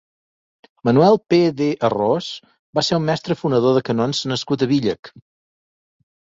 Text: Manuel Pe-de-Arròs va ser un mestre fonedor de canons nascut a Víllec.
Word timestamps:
Manuel 0.87 1.19
Pe-de-Arròs 1.33 2.31
va 2.79 2.85
ser 2.89 2.99
un 3.03 3.07
mestre 3.11 3.39
fonedor 3.43 3.79
de 3.79 3.87
canons 3.93 4.25
nascut 4.35 4.67
a 4.69 4.73
Víllec. 4.75 5.15